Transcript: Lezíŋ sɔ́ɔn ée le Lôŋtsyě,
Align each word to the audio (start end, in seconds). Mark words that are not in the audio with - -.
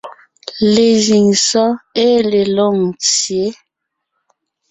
Lezíŋ 0.73 1.25
sɔ́ɔn 1.47 1.73
ée 2.05 2.19
le 2.29 2.41
Lôŋtsyě, 2.55 3.47